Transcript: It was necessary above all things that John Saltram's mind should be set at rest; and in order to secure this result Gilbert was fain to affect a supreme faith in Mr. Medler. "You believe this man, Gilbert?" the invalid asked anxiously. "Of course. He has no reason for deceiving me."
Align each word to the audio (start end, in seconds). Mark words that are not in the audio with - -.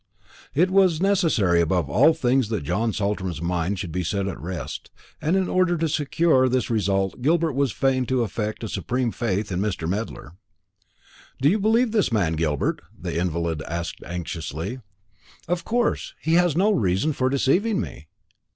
It 0.55 0.71
was 0.71 0.99
necessary 0.99 1.61
above 1.61 1.87
all 1.87 2.15
things 2.15 2.49
that 2.49 2.63
John 2.63 2.91
Saltram's 2.91 3.39
mind 3.39 3.77
should 3.77 3.91
be 3.91 4.03
set 4.03 4.27
at 4.27 4.41
rest; 4.41 4.89
and 5.21 5.35
in 5.35 5.47
order 5.47 5.77
to 5.77 5.87
secure 5.87 6.49
this 6.49 6.71
result 6.71 7.21
Gilbert 7.21 7.51
was 7.53 7.71
fain 7.71 8.07
to 8.07 8.23
affect 8.23 8.63
a 8.63 8.67
supreme 8.67 9.11
faith 9.11 9.51
in 9.51 9.59
Mr. 9.59 9.87
Medler. 9.87 10.31
"You 11.39 11.59
believe 11.59 11.91
this 11.91 12.11
man, 12.11 12.33
Gilbert?" 12.33 12.81
the 12.99 13.15
invalid 13.19 13.61
asked 13.67 14.01
anxiously. 14.03 14.79
"Of 15.47 15.65
course. 15.65 16.15
He 16.19 16.33
has 16.33 16.57
no 16.57 16.71
reason 16.71 17.13
for 17.13 17.29
deceiving 17.29 17.79
me." 17.79 18.07